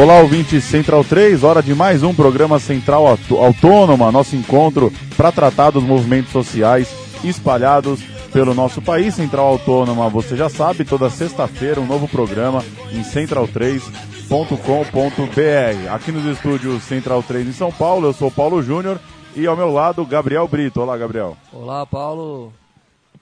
[0.00, 5.72] Olá, ouvinte Central 3, hora de mais um programa Central Autônoma, nosso encontro para tratar
[5.72, 6.90] dos movimentos sociais
[7.22, 8.00] espalhados
[8.32, 9.14] pelo nosso país.
[9.14, 15.92] Central Autônoma, você já sabe, toda sexta-feira um novo programa em central3.com.br.
[15.92, 18.98] Aqui nos estúdios Central 3 em São Paulo, eu sou Paulo Júnior
[19.36, 20.80] e ao meu lado Gabriel Brito.
[20.80, 21.36] Olá, Gabriel.
[21.52, 22.54] Olá, Paulo.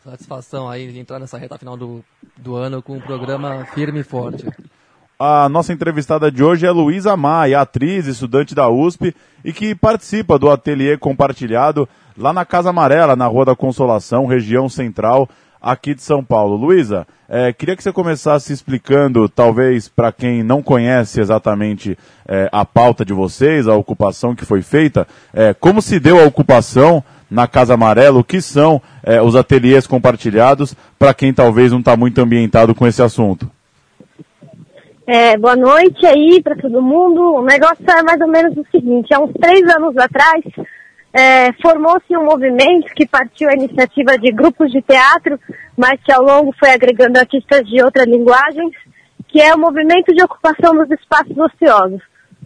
[0.05, 2.05] Satisfação aí de entrar nessa reta final do,
[2.37, 4.47] do ano com um programa firme e forte.
[5.21, 9.13] A nossa entrevistada de hoje é Luísa Maia, atriz, estudante da USP
[9.45, 14.69] e que participa do ateliê compartilhado lá na Casa Amarela, na Rua da Consolação, região
[14.69, 15.29] central
[15.61, 16.55] aqui de São Paulo.
[16.55, 22.65] Luísa, é, queria que você começasse explicando, talvez para quem não conhece exatamente é, a
[22.65, 27.49] pauta de vocês, a ocupação que foi feita, é, como se deu a ocupação na
[27.49, 32.21] Casa Amarela, o que são é, os ateliês compartilhados, para quem talvez não está muito
[32.21, 33.51] ambientado com esse assunto.
[35.11, 37.37] É, boa noite aí para todo mundo.
[37.37, 40.45] O negócio é mais ou menos o seguinte: há uns três anos atrás,
[41.15, 45.41] é, formou-se um movimento que partiu a iniciativa de grupos de teatro,
[45.75, 48.75] mas que ao longo foi agregando artistas de outras linguagens,
[49.29, 52.03] que é o movimento de ocupação dos espaços ociosos.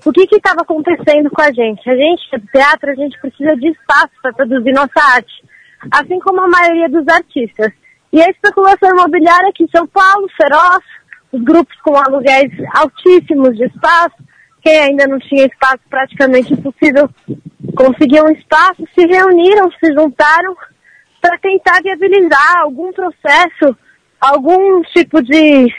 [0.06, 1.90] O que estava acontecendo com a gente?
[1.90, 5.44] A gente, do teatro, a gente precisa de espaço para produzir nossa arte,
[5.90, 7.72] assim como a maioria dos artistas.
[8.12, 10.84] E a especulação imobiliária aqui em São Paulo, feroz,
[11.32, 14.16] os grupos com aluguéis altíssimos de espaço,
[14.62, 17.08] quem ainda não tinha espaço praticamente impossível
[17.74, 20.54] conseguir um espaço, se reuniram, se juntaram
[21.20, 23.76] para tentar viabilizar algum processo,
[24.20, 25.72] algum tipo de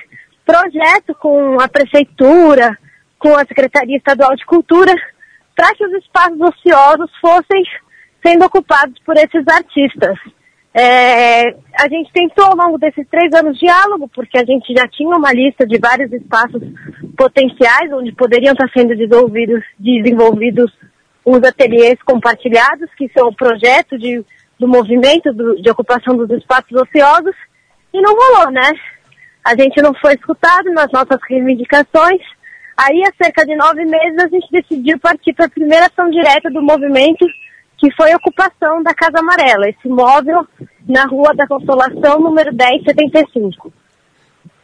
[0.46, 2.78] projeto com a prefeitura,
[3.20, 4.94] com a Secretaria Estadual de Cultura,
[5.56, 7.64] para que os espaços ociosos fossem
[8.26, 10.18] sendo ocupados por esses artistas.
[10.76, 15.16] É, a gente tentou ao longo desses três anos diálogo, porque a gente já tinha
[15.16, 16.64] uma lista de vários espaços
[17.16, 20.72] potenciais onde poderiam estar sendo desenvolvidos, desenvolvidos
[21.24, 24.26] os ateliês compartilhados, que são o projeto de,
[24.60, 27.36] do movimento do, de ocupação dos espaços ociosos,
[27.94, 28.72] e não rolou, né?
[29.46, 32.22] A gente não foi escutado nas nossas reivindicações.
[32.76, 36.50] Aí, há cerca de nove meses, a gente decidiu partir para a primeira ação direta
[36.50, 37.28] do movimento
[37.78, 40.48] que foi a ocupação da Casa Amarela, esse imóvel
[40.88, 43.72] na Rua da Consolação, número 1075.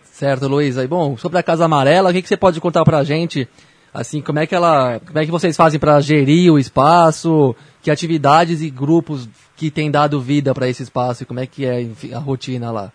[0.04, 0.84] Certo, Luísa.
[0.84, 3.48] E bom, sobre a Casa Amarela, o que, que você pode contar pra gente?
[3.94, 7.56] Assim, como é que ela, como é que vocês fazem para gerir o espaço?
[7.82, 11.24] Que atividades e grupos que têm dado vida para esse espaço?
[11.24, 12.92] E como é que é enfim, a rotina lá?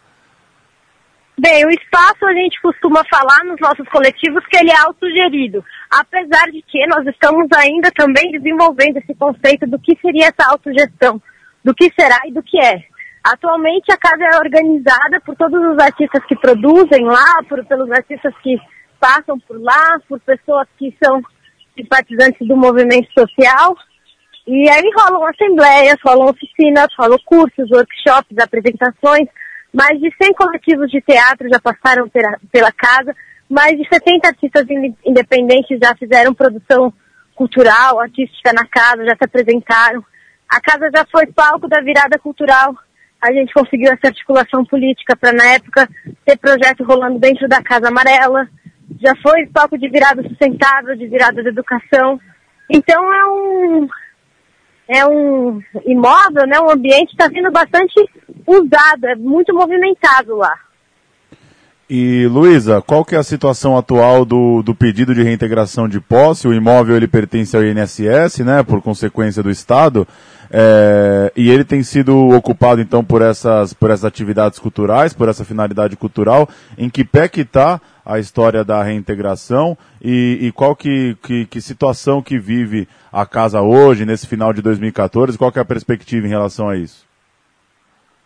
[1.44, 6.50] Bem, o espaço a gente costuma falar nos nossos coletivos que ele é autogerido, apesar
[6.50, 11.20] de que nós estamos ainda também desenvolvendo esse conceito do que seria essa autogestão,
[11.62, 12.82] do que será e do que é.
[13.22, 18.32] Atualmente a casa é organizada por todos os artistas que produzem lá, por, pelos artistas
[18.42, 18.56] que
[18.98, 21.20] passam por lá, por pessoas que são
[21.76, 23.76] simpatizantes do movimento social.
[24.46, 29.28] E aí rolam assembleias, rolam oficinas, rolam cursos, workshops, apresentações,
[29.74, 33.14] mais de 100 coletivos de teatro já passaram pela, casa,
[33.50, 34.64] mais de 70 artistas
[35.04, 36.94] independentes já fizeram produção
[37.34, 40.04] cultural, artística na casa, já se apresentaram.
[40.48, 42.76] A casa já foi palco da virada cultural.
[43.20, 45.88] A gente conseguiu essa articulação política para, na época,
[46.24, 48.46] ter projeto rolando dentro da Casa Amarela.
[49.00, 52.20] Já foi palco de virada sustentável, de virada da educação.
[52.70, 53.88] Então é um,
[54.88, 56.60] é um imóvel, né?
[56.60, 57.94] Um ambiente está sendo bastante
[58.46, 60.54] usado, é muito movimentado lá.
[61.88, 66.48] E Luísa, qual que é a situação atual do, do pedido de reintegração de posse?
[66.48, 70.08] O imóvel ele pertence ao INSS, né, por consequência do Estado,
[70.50, 75.44] é, e ele tem sido ocupado então por essas, por essas atividades culturais, por essa
[75.44, 76.48] finalidade cultural.
[76.78, 81.60] Em que pé que está a história da reintegração e, e qual que, que, que,
[81.60, 85.38] situação que vive a casa hoje, nesse final de 2014?
[85.38, 87.06] Qual que é a perspectiva em relação a isso?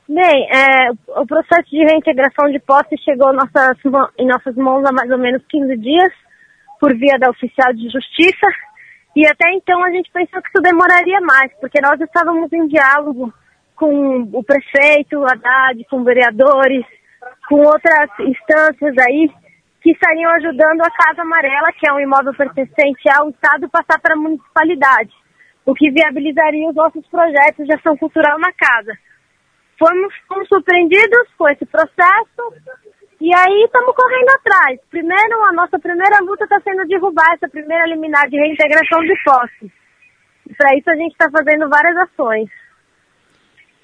[0.09, 0.91] Bem, é,
[1.21, 3.77] o processo de reintegração de posse chegou nossas,
[4.19, 6.13] em nossas mãos há mais ou menos 15 dias,
[6.81, 8.47] por via da oficial de justiça,
[9.15, 13.33] e até então a gente pensou que isso demoraria mais, porque nós estávamos em diálogo
[13.77, 16.85] com o prefeito, Haddad, com vereadores,
[17.49, 19.31] com outras instâncias aí,
[19.81, 24.15] que estariam ajudando a Casa Amarela, que é um imóvel pertencente ao Estado, passar para
[24.15, 25.13] a municipalidade,
[25.65, 28.99] o que viabilizaria os nossos projetos de ação cultural na casa
[29.79, 32.43] fomos, fomos surpreendidos com esse processo
[33.21, 34.81] e aí estamos correndo atrás.
[34.91, 39.73] Primeiro, a nossa primeira luta está sendo derrubar essa primeira liminar de reintegração de posse.
[40.57, 42.49] Para isso a gente está fazendo várias ações.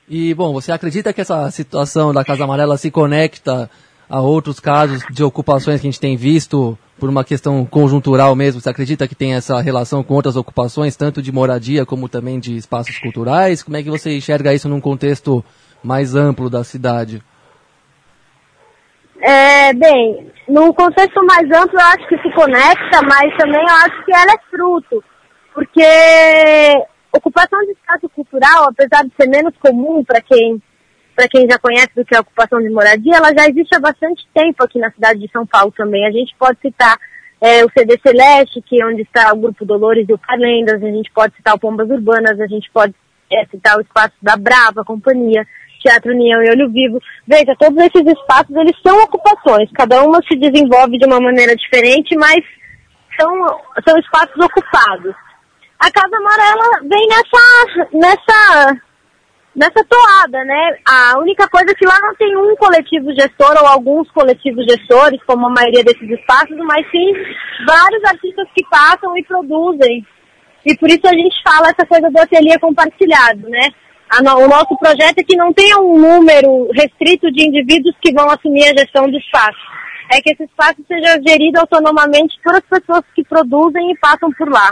[0.08, 3.70] E, bom, você acredita que essa situação da Casa Amarela se conecta
[4.08, 8.60] a outros casos de ocupações que a gente tem visto por uma questão conjuntural mesmo?
[8.60, 12.56] Você acredita que tem essa relação com outras ocupações, tanto de moradia como também de
[12.56, 13.62] espaços culturais?
[13.62, 15.44] Como é que você enxerga isso num contexto
[15.82, 17.22] mais amplo da cidade?
[19.20, 24.04] É, bem, num contexto mais amplo eu acho que se conecta, mas também eu acho
[24.04, 25.04] que ela é fruto.
[25.54, 25.82] Porque
[27.12, 30.60] ocupação de espaço cultural, apesar de ser menos comum para quem
[31.14, 34.26] para quem já conhece do que é ocupação de moradia, ela já existe há bastante
[34.34, 36.06] tempo aqui na cidade de São Paulo também.
[36.06, 36.98] A gente pode citar
[37.40, 40.90] é, o CD Celeste, que é onde está o Grupo Dolores e o Calendas, a
[40.90, 42.94] gente pode citar o Pombas Urbanas, a gente pode
[43.32, 45.46] é, citar o espaço da Brava, a companhia,
[45.80, 46.98] Teatro União e Olho Vivo.
[47.26, 52.16] Veja, todos esses espaços, eles são ocupações, cada uma se desenvolve de uma maneira diferente,
[52.16, 52.42] mas
[53.20, 53.30] são,
[53.86, 55.14] são espaços ocupados.
[55.78, 58.80] A Casa Amarela vem nessa, nessa,
[59.54, 60.76] nessa toada, né?
[60.86, 65.20] A única coisa é que lá não tem um coletivo gestor ou alguns coletivos gestores,
[65.26, 67.12] como a maioria desses espaços, mas sim
[67.66, 70.04] vários artistas que passam e produzem.
[70.66, 73.68] E por isso a gente fala essa coisa do ateliê compartilhado, né?
[74.22, 78.64] o nosso projeto é que não tenha um número restrito de indivíduos que vão assumir
[78.64, 79.58] a gestão do espaço.
[80.12, 84.48] É que esse espaço seja gerido autonomamente por as pessoas que produzem e passam por
[84.48, 84.70] lá.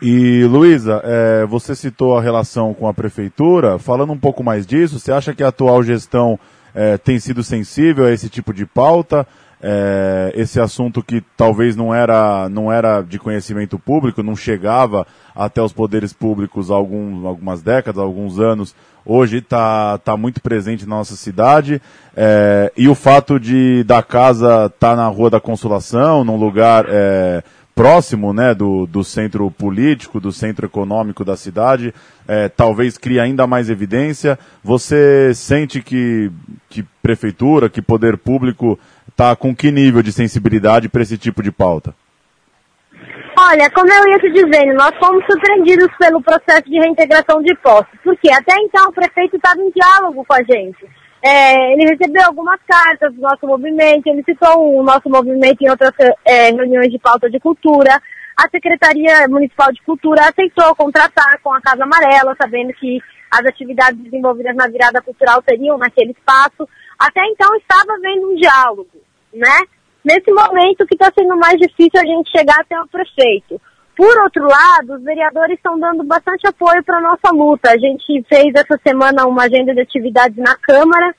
[0.00, 3.78] E Luísa, é, você citou a relação com a prefeitura.
[3.78, 6.38] Falando um pouco mais disso, você acha que a atual gestão
[6.74, 9.26] é, tem sido sensível a esse tipo de pauta?
[9.62, 15.62] É, esse assunto que talvez não era, não era de conhecimento público, não chegava até
[15.62, 20.96] os poderes públicos há algum, algumas décadas, alguns anos, hoje está tá muito presente na
[20.96, 21.80] nossa cidade.
[22.14, 26.84] É, e o fato de da casa estar tá na Rua da Consolação, num lugar
[26.86, 27.42] é,
[27.76, 31.92] próximo né, do, do centro político, do centro econômico da cidade,
[32.26, 34.38] é, talvez crie ainda mais evidência.
[34.64, 36.30] Você sente que,
[36.70, 41.52] que prefeitura, que poder público está com que nível de sensibilidade para esse tipo de
[41.52, 41.94] pauta?
[43.38, 47.98] Olha, como eu ia te dizendo, nós fomos surpreendidos pelo processo de reintegração de postos,
[48.02, 50.78] porque até então o prefeito estava em diálogo com a gente.
[51.22, 55.92] É, ele recebeu algumas cartas do nosso movimento, ele citou o nosso movimento em outras
[56.24, 58.00] é, reuniões de pauta de cultura.
[58.36, 63.98] A Secretaria Municipal de Cultura aceitou contratar com a Casa Amarela, sabendo que as atividades
[63.98, 66.68] desenvolvidas na virada cultural teriam naquele espaço.
[66.98, 69.00] Até então estava havendo um diálogo,
[69.32, 69.60] né?
[70.04, 73.60] Nesse momento que está sendo mais difícil a gente chegar até o prefeito.
[73.96, 77.70] Por outro lado, os vereadores estão dando bastante apoio para a nossa luta.
[77.70, 81.14] A gente fez essa semana uma agenda de atividades na Câmara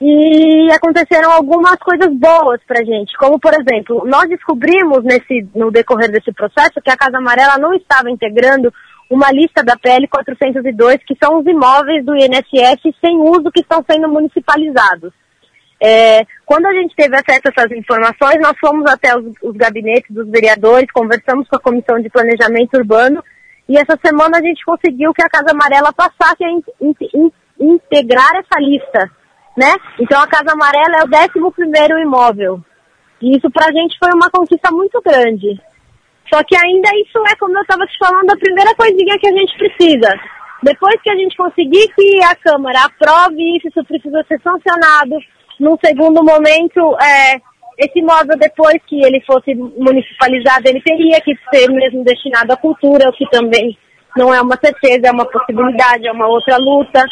[0.00, 3.16] e aconteceram algumas coisas boas para a gente.
[3.16, 7.72] Como, por exemplo, nós descobrimos nesse, no decorrer desse processo que a Casa Amarela não
[7.72, 8.74] estava integrando
[9.08, 13.84] uma lista da PL 402, que são os imóveis do INSS sem uso que estão
[13.88, 15.12] sendo municipalizados.
[15.80, 20.10] É, quando a gente teve acesso a essas informações, nós fomos até os, os, gabinetes
[20.10, 23.22] dos vereadores, conversamos com a Comissão de Planejamento Urbano
[23.68, 27.32] e essa semana a gente conseguiu que a Casa Amarela passasse a in, in, in,
[27.60, 29.10] integrar essa lista,
[29.56, 29.74] né?
[30.00, 32.60] Então a Casa Amarela é o 11 primeiro imóvel.
[33.20, 35.60] E isso pra gente foi uma conquista muito grande.
[36.32, 39.32] Só que ainda isso é, como eu estava te falando, a primeira coisinha que a
[39.32, 40.08] gente precisa.
[40.62, 45.16] Depois que a gente conseguir que a Câmara aprove isso, isso precisa ser sancionado,
[45.60, 47.40] num segundo momento, é,
[47.78, 53.08] esse imóvel, depois que ele fosse municipalizado, ele teria que ser mesmo destinado à cultura,
[53.08, 53.76] o que também
[54.16, 57.04] não é uma certeza, é uma possibilidade, é uma outra luta.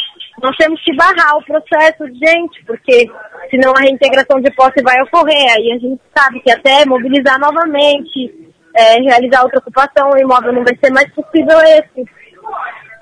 [0.42, 3.06] Nós temos que barrar o processo, gente, porque
[3.50, 5.52] senão a reintegração de posse vai ocorrer.
[5.54, 10.64] Aí a gente sabe que até mobilizar novamente, é, realizar outra ocupação, o imóvel não
[10.64, 12.04] vai ser mais possível esse.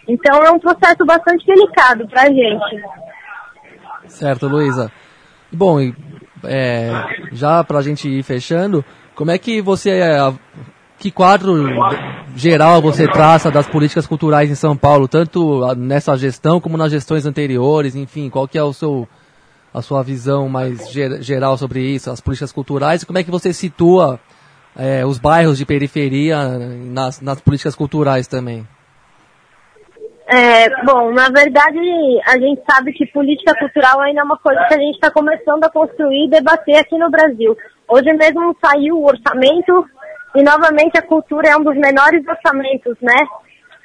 [0.08, 2.82] Então é um processo bastante delicado para a gente.
[4.08, 4.90] Certo, Luísa.
[5.52, 5.92] Bom,
[6.44, 6.90] é,
[7.32, 10.32] já para a gente ir fechando, como é que você, é,
[10.98, 11.54] que quadro
[12.34, 17.26] geral você traça das políticas culturais em São Paulo, tanto nessa gestão como nas gestões
[17.26, 19.06] anteriores, enfim, qual que é o seu,
[19.74, 20.90] a sua visão mais
[21.20, 24.18] geral sobre isso, as políticas culturais, e como é que você situa
[24.74, 28.66] é, os bairros de periferia nas, nas políticas culturais também?
[30.34, 31.78] É, bom, na verdade,
[32.26, 35.62] a gente sabe que política cultural ainda é uma coisa que a gente está começando
[35.62, 37.54] a construir e debater aqui no Brasil.
[37.86, 39.86] Hoje mesmo saiu o orçamento
[40.34, 43.26] e, novamente, a cultura é um dos menores orçamentos, né?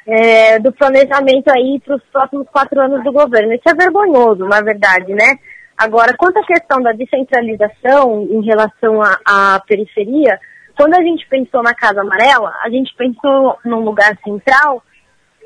[0.07, 3.51] É, do planejamento aí para os próximos quatro anos do governo.
[3.51, 5.37] Isso é vergonhoso, na verdade, né?
[5.77, 10.39] Agora, quanto à questão da descentralização em relação à periferia,
[10.77, 14.81] quando a gente pensou na Casa Amarela, a gente pensou num lugar central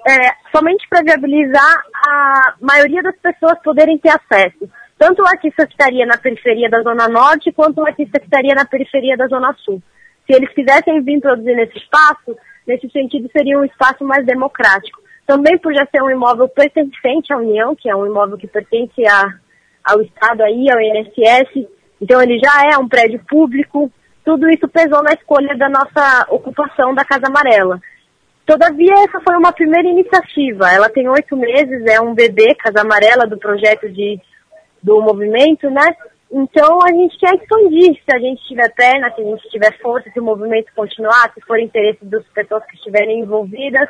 [0.07, 4.69] é, somente para viabilizar a maioria das pessoas poderem ter acesso.
[4.97, 8.53] tanto o artista que estaria na periferia da Zona Norte, quanto o artista que estaria
[8.53, 9.81] na periferia da Zona Sul.
[10.27, 15.01] Se eles quisessem vir produzir nesse espaço, nesse sentido seria um espaço mais democrático.
[15.25, 19.03] Também por já ser um imóvel pertencente à União, que é um imóvel que pertence
[19.07, 19.33] a,
[19.83, 21.67] ao Estado aí, ao INSS,
[21.99, 23.91] então ele já é um prédio público,
[24.23, 27.79] tudo isso pesou na escolha da nossa ocupação da Casa Amarela.
[28.45, 30.71] Todavia, essa foi uma primeira iniciativa.
[30.71, 34.19] Ela tem oito meses, é um bebê, Casa Amarela, do projeto de
[34.81, 35.95] do movimento, né?
[36.31, 40.09] Então a gente quer expandir, se a gente tiver perna, se a gente tiver força,
[40.09, 43.89] se o movimento continuar, se for interesse das pessoas que estiverem envolvidas,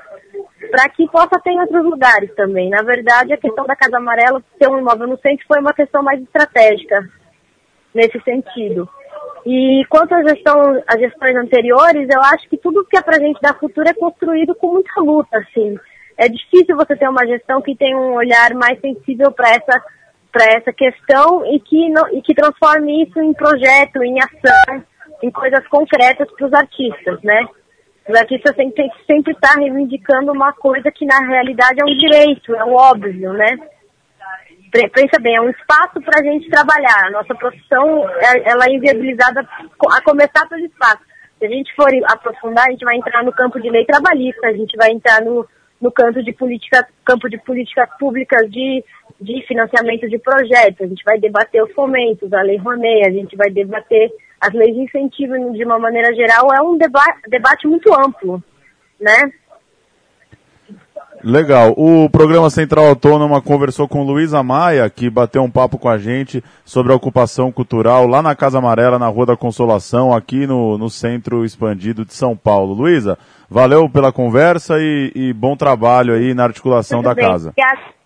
[0.72, 2.70] para que possa ter em outros lugares também.
[2.70, 6.02] Na verdade, a questão da Casa Amarela ter um imóvel no centro foi uma questão
[6.02, 7.08] mais estratégica
[7.94, 8.90] nesse sentido.
[9.46, 13.42] E quanto à gestão, às gestões anteriores, eu acho que tudo que é pra gente
[13.42, 15.78] da cultura é construído com muita luta, assim.
[16.18, 19.84] É difícil você ter uma gestão que tem um olhar mais sensível para essa
[20.32, 24.82] para essa questão e que, não, e que transforme isso em projeto, em ação,
[25.22, 27.46] em coisas concretas para os artistas, né?
[28.08, 31.98] Os artistas têm que sempre estar tá reivindicando uma coisa que na realidade é um
[31.98, 33.58] direito, é o óbvio, né?
[34.72, 37.08] Pensa bem, é um espaço para a gente trabalhar.
[37.08, 41.02] A nossa profissão, é, ela é inviabilizada a começar pelo espaço.
[41.40, 44.54] Se a gente for aprofundar, a gente vai entrar no campo de lei trabalhista, a
[44.54, 45.46] gente vai entrar no,
[45.82, 48.84] no campo de política, campo de políticas públicas de
[49.22, 53.38] de financiamento de projetos, a gente vai debater os fomentos, a lei Rouanet, a gente
[53.38, 54.12] vai debater
[54.42, 58.44] as leis de incentivo de uma maneira geral, é um deba debate muito amplo,
[59.00, 59.32] né?
[61.24, 61.74] Legal.
[61.78, 66.44] O programa Central Autônoma conversou com Luísa Maia, que bateu um papo com a gente
[66.66, 70.90] sobre a ocupação cultural lá na Casa Amarela, na Rua da Consolação, aqui no, no
[70.90, 72.74] Centro Expandido de São Paulo.
[72.74, 73.18] Luísa,
[73.50, 77.26] valeu pela conversa e, e, bom trabalho aí na articulação Tudo da bem.
[77.26, 77.50] casa.
[77.50, 78.02] Obrigada.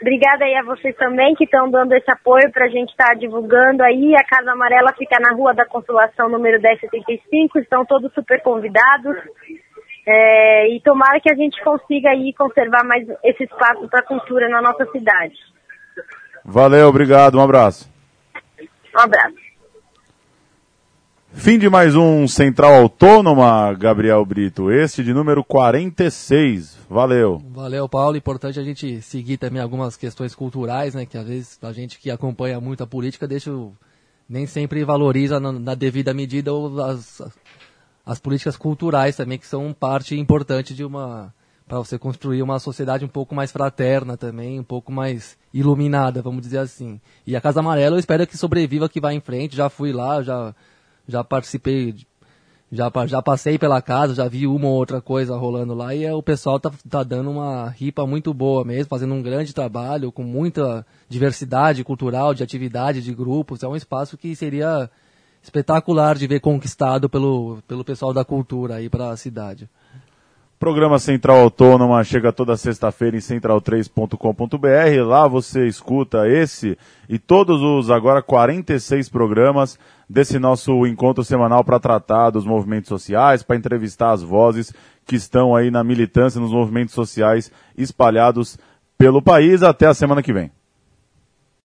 [0.00, 3.14] Obrigada aí a vocês também que estão dando esse apoio para a gente estar tá
[3.14, 4.16] divulgando aí.
[4.16, 7.60] A Casa Amarela fica na Rua da Consolação, número 1075.
[7.60, 9.16] Estão todos super convidados.
[10.06, 14.48] É, e tomara que a gente consiga aí conservar mais esse espaço para a cultura
[14.48, 15.34] na nossa cidade.
[16.44, 17.88] Valeu, obrigado, um abraço.
[18.94, 19.52] Um abraço.
[21.34, 24.70] Fim de mais um Central Autônoma, Gabriel Brito.
[24.70, 26.78] Este de número 46.
[26.90, 27.40] Valeu.
[27.50, 28.16] Valeu, Paulo.
[28.16, 31.06] Importante a gente seguir também algumas questões culturais, né?
[31.06, 33.50] Que às vezes a gente que acompanha muito a política deixa
[34.28, 36.50] nem sempre valoriza na, na devida medida
[36.86, 37.22] as,
[38.04, 41.32] as políticas culturais também, que são parte importante de uma
[41.66, 46.42] para você construir uma sociedade um pouco mais fraterna também, um pouco mais iluminada, vamos
[46.42, 47.00] dizer assim.
[47.26, 49.56] E a Casa Amarela eu espero que sobreviva, que vá em frente.
[49.56, 50.54] Já fui lá, já
[51.06, 51.94] já participei,
[52.70, 56.14] já, já passei pela casa, já vi uma ou outra coisa rolando lá e é,
[56.14, 60.22] o pessoal tá, tá dando uma ripa muito boa mesmo, fazendo um grande trabalho, com
[60.22, 63.62] muita diversidade cultural, de atividade, de grupos.
[63.62, 64.90] É um espaço que seria
[65.42, 69.68] espetacular de ver conquistado pelo, pelo pessoal da cultura aí para a cidade.
[70.62, 75.04] Programa Central Autônoma chega toda sexta-feira em central3.com.br.
[75.04, 79.76] Lá você escuta esse e todos os agora 46 programas
[80.08, 84.72] desse nosso encontro semanal para tratar dos movimentos sociais, para entrevistar as vozes
[85.04, 88.56] que estão aí na militância nos movimentos sociais espalhados
[88.96, 89.64] pelo país.
[89.64, 90.52] Até a semana que vem.